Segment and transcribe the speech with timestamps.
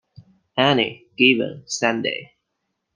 [0.57, 2.33] "Any Given Sunday"